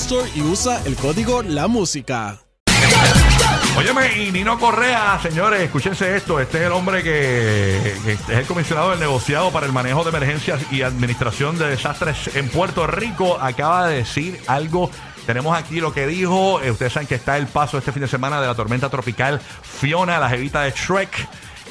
Store 0.00 0.30
y 0.34 0.42
usa 0.42 0.80
el 0.84 0.94
código 0.94 1.42
La 1.42 1.66
Música. 1.66 2.38
Óyeme, 3.76 4.22
y 4.22 4.30
Nino 4.30 4.58
Correa, 4.58 5.18
señores, 5.20 5.60
escúchense 5.60 6.16
esto. 6.16 6.38
Este 6.38 6.58
es 6.58 6.66
el 6.66 6.72
hombre 6.72 7.02
que, 7.02 7.96
que 8.04 8.12
es 8.12 8.28
el 8.28 8.46
comisionado 8.46 8.90
del 8.90 9.00
negociado 9.00 9.50
para 9.50 9.66
el 9.66 9.72
manejo 9.72 10.04
de 10.04 10.10
emergencias 10.10 10.60
y 10.70 10.82
administración 10.82 11.58
de 11.58 11.68
desastres 11.68 12.36
en 12.36 12.48
Puerto 12.48 12.86
Rico. 12.86 13.38
Acaba 13.40 13.88
de 13.88 13.96
decir 13.96 14.40
algo. 14.46 14.88
Tenemos 15.26 15.56
aquí 15.58 15.80
lo 15.80 15.92
que 15.92 16.06
dijo. 16.06 16.60
Eh, 16.62 16.70
ustedes 16.70 16.92
saben 16.92 17.08
que 17.08 17.16
está 17.16 17.36
el 17.36 17.48
paso 17.48 17.76
este 17.76 17.90
fin 17.90 18.02
de 18.02 18.08
semana 18.08 18.40
de 18.40 18.46
la 18.46 18.54
tormenta 18.54 18.88
tropical 18.88 19.40
Fiona, 19.40 20.18
la 20.18 20.28
jevita 20.28 20.62
de 20.62 20.70
Shrek. 20.70 21.28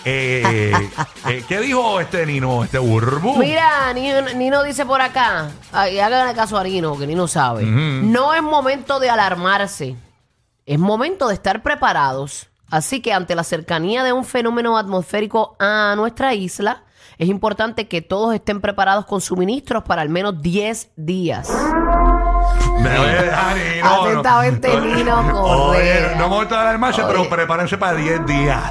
Eh, 0.09 0.89
eh, 1.27 1.43
¿Qué 1.49 1.59
dijo 1.59 1.99
este 1.99 2.25
Nino, 2.25 2.63
este 2.63 2.79
Urbu? 2.79 3.37
Mira, 3.37 3.91
Nino, 3.93 4.21
Nino 4.35 4.63
dice 4.63 4.85
por 4.85 5.01
acá, 5.01 5.49
y 5.91 5.99
hagan 5.99 6.33
caso 6.33 6.57
a 6.57 6.63
Nino, 6.63 6.97
que 6.97 7.05
Nino 7.05 7.27
sabe. 7.27 7.63
No 7.63 8.33
es 8.33 8.41
momento 8.41 9.01
de 9.01 9.09
alarmarse, 9.09 9.97
es 10.65 10.79
momento 10.79 11.27
de 11.27 11.33
estar 11.33 11.61
preparados. 11.61 12.47
Así 12.69 13.01
que 13.01 13.11
ante 13.11 13.35
la 13.35 13.43
cercanía 13.43 14.03
de 14.03 14.13
un 14.13 14.23
fenómeno 14.23 14.77
atmosférico 14.77 15.57
a 15.59 15.93
nuestra 15.97 16.33
isla, 16.33 16.83
es 17.17 17.27
importante 17.29 17.87
que 17.87 18.01
todos 18.01 18.33
estén 18.33 18.61
preparados 18.61 19.05
con 19.05 19.21
suministros 19.21 19.83
para 19.83 20.01
al 20.01 20.09
menos 20.09 20.41
10 20.41 20.91
días. 20.95 21.49
Me 22.79 22.97
voy 22.97 23.07
a 23.09 23.21
dejar, 23.23 23.57
Nino, 23.57 23.83
no. 23.89 24.03
Atentamente, 24.03 24.81
Nino 24.81 25.43
Oye, 25.69 26.15
no 26.17 26.29
me 26.29 26.35
gusta 26.37 26.61
alarmarse, 26.61 27.01
pero 27.07 27.21
Oye. 27.21 27.29
prepárense 27.29 27.77
para 27.77 27.97
10 27.97 28.25
días. 28.25 28.61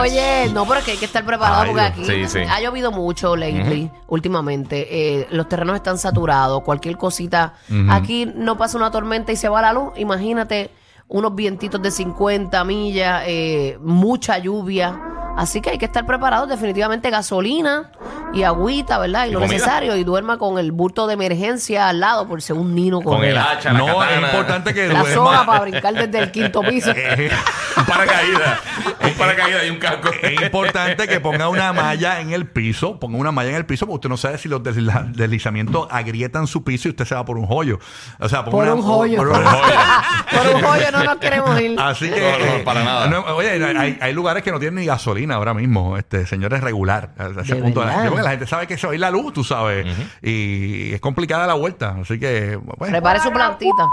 Oye, 0.00 0.50
no, 0.52 0.66
pero 0.66 0.80
es 0.80 0.84
que 0.84 0.90
hay 0.92 0.96
que 0.98 1.06
estar 1.06 1.24
preparado 1.24 1.62
Ay, 1.62 1.68
porque 1.70 1.82
aquí 1.82 2.04
Sí, 2.04 2.28
sí. 2.28 2.38
ha 2.48 2.60
llovido 2.60 2.92
mucho 2.92 3.34
lately, 3.36 3.90
últimamente. 4.08 4.86
Eh, 5.20 5.26
los 5.30 5.48
terrenos 5.48 5.76
están 5.76 5.96
saturados, 5.98 6.62
cualquier 6.62 6.96
cosita. 6.98 7.54
Aquí 7.88 8.30
no 8.34 8.58
pasa 8.58 8.76
una 8.76 8.90
tormenta 8.90 9.32
y 9.32 9.36
se 9.36 9.48
va 9.48 9.62
la 9.62 9.72
luz. 9.72 9.92
Imagínate 9.96 10.70
unos 11.08 11.34
vientitos 11.34 11.80
de 11.82 11.90
50 11.90 12.62
millas, 12.64 13.22
eh, 13.26 13.78
mucha 13.80 14.38
lluvia. 14.38 14.98
Así 15.36 15.60
que 15.60 15.70
hay 15.70 15.78
que 15.78 15.84
estar 15.86 16.06
preparados, 16.06 16.48
definitivamente 16.48 17.10
gasolina 17.10 17.90
y 18.32 18.44
agüita, 18.44 18.98
¿verdad? 18.98 19.26
Y, 19.26 19.30
¿Y 19.30 19.32
lo 19.32 19.40
comida? 19.40 19.52
necesario. 19.54 19.96
Y 19.96 20.04
duerma 20.04 20.38
con 20.38 20.58
el 20.58 20.70
bulto 20.72 21.06
de 21.06 21.14
emergencia 21.14 21.88
al 21.88 22.00
lado, 22.00 22.26
por 22.28 22.40
ser 22.40 22.56
un 22.56 22.74
nino 22.74 23.00
Con 23.02 23.24
el 23.24 23.36
hacha, 23.36 23.72
la 23.72 23.78
No, 23.80 24.04
es 24.04 24.16
importante 24.20 24.72
que 24.72 24.86
La 24.88 25.00
duerma. 25.00 25.14
soga 25.14 25.46
para 25.46 25.60
brincar 25.60 25.94
desde 25.94 26.18
el 26.20 26.30
quinto 26.30 26.62
piso. 26.62 26.92
Eh, 27.76 27.80
Un 27.80 27.86
paracaídas. 27.86 28.60
Un 29.02 29.12
paracaídas 29.14 29.64
y 29.66 29.70
un 29.70 29.78
casco. 29.78 30.10
Es 30.22 30.40
importante 30.42 31.06
que 31.08 31.20
ponga 31.20 31.48
una 31.48 31.72
malla 31.72 32.20
en 32.20 32.32
el 32.32 32.46
piso, 32.46 32.98
ponga 32.98 33.18
una 33.18 33.32
malla 33.32 33.50
en 33.50 33.56
el 33.56 33.66
piso, 33.66 33.86
porque 33.86 33.94
usted 33.96 34.08
no 34.08 34.16
sabe 34.16 34.38
si 34.38 34.48
los 34.48 34.62
deslizamientos 34.62 35.88
agrietan 35.90 36.46
su 36.46 36.62
piso 36.64 36.88
y 36.88 36.90
usted 36.92 37.04
se 37.04 37.14
va 37.14 37.24
por 37.24 37.36
un 37.38 37.46
joyo. 37.46 37.78
O 38.20 38.28
sea, 38.28 38.44
ponga 38.44 38.56
Por 38.56 38.64
una- 38.64 38.74
un 38.74 38.82
joyo. 38.82 39.16
por 39.18 39.28
un 39.28 39.34
joyo. 39.44 39.74
Por 40.34 40.54
un 40.56 40.64
hoyo 40.64 40.90
no 40.92 41.04
nos 41.04 41.16
queremos 41.18 41.60
ir. 41.60 41.78
Así 41.78 42.10
que. 42.10 42.20
No, 42.20 42.58
no, 42.58 42.64
para 42.64 42.82
nada. 42.84 43.06
no, 43.08 43.20
oye, 43.36 43.50
hay, 43.64 43.98
hay 44.00 44.12
lugares 44.12 44.42
que 44.42 44.50
no 44.50 44.58
tienen 44.58 44.80
ni 44.80 44.86
gasolina 44.86 45.36
ahora 45.36 45.54
mismo, 45.54 45.96
este 45.96 46.26
señores 46.26 46.60
regular. 46.60 47.14
A 47.18 47.40
ese 47.42 47.54
¿De 47.54 47.62
punto 47.62 47.80
de 47.80 47.86
la- 47.86 47.92
verdad? 47.96 48.08
porque 48.08 48.22
la 48.24 48.30
gente 48.30 48.46
sabe 48.46 48.66
que 48.66 48.76
se 48.76 48.86
va 48.86 48.92
a 48.92 48.94
ir 48.94 49.00
la 49.00 49.10
luz, 49.10 49.32
tú 49.32 49.44
sabes. 49.44 49.86
Y 50.22 50.92
es 50.92 51.00
complicada 51.00 51.46
la 51.46 51.54
vuelta. 51.54 51.96
Así 52.00 52.18
que. 52.18 52.56
Bueno, 52.56 52.92
Prepare 52.92 53.20
su 53.20 53.30
plantita. 53.30 53.86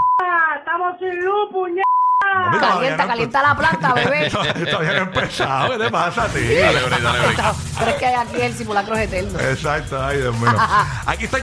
Estamos 0.58 0.98
sin 1.00 1.16
luz, 1.24 1.50
puñet. 1.52 1.84
Calienta, 2.60 3.04
no- 3.04 3.08
calienta 3.10 3.42
la 3.42 3.56
planta, 3.56 3.94
bebé. 3.96 4.30
Todavía 4.30 4.92
no 4.94 4.98
he 4.98 4.98
empezado. 5.00 5.72
¿Qué 5.72 5.78
te 5.86 5.92
pasa 5.92 6.24
a 6.24 6.28
ti? 6.28 6.40
Dale, 6.54 6.82
break, 6.84 7.02
dale, 7.02 7.20
break. 7.20 7.38
Pero 7.80 7.92
es 7.92 7.98
que 7.98 8.06
aquí 8.08 8.42
el 8.42 8.54
simulacro 8.56 8.96
es 8.96 9.08
eterno. 9.12 9.40
Exacto, 9.40 10.04
ay 10.04 10.18
Dios 10.18 10.36
mío. 10.38 10.52
Aquí 11.06 11.26
está 11.26 11.40